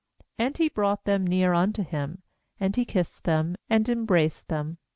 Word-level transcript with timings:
And 0.39 0.57
he 0.57 0.67
brought 0.67 1.03
them 1.03 1.27
near 1.27 1.53
unto 1.53 1.83
him; 1.83 2.23
and 2.59 2.75
he 2.75 2.85
kissed 2.85 3.23
them, 3.25 3.55
and 3.69 3.87
embraced 3.87 4.47
them. 4.47 4.79